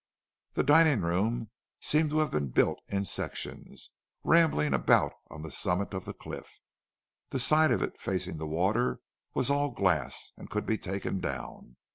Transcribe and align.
The 0.53 0.63
dining 0.63 1.01
room 1.01 1.51
seemed 1.79 2.09
to 2.09 2.17
have 2.21 2.31
been 2.31 2.47
built 2.47 2.79
in 2.87 3.05
sections, 3.05 3.91
rambling 4.23 4.73
about 4.73 5.13
on 5.29 5.43
the 5.43 5.51
summit 5.51 5.93
of 5.93 6.05
the 6.05 6.13
cliff. 6.15 6.63
The 7.29 7.39
side 7.39 7.69
of 7.71 7.83
it 7.83 8.01
facing 8.01 8.37
the 8.37 8.47
water 8.47 8.99
was 9.35 9.51
all 9.51 9.69
glass, 9.69 10.31
and 10.37 10.49
could 10.49 10.65
be 10.65 10.79
taken 10.79 11.19
down. 11.19 11.77